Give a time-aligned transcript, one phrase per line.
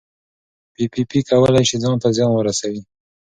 [0.75, 2.81] پي پي پي کولی شي ځان ته زیان ورسوي.